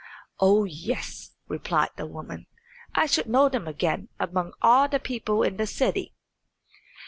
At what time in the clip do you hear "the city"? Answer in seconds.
5.57-6.15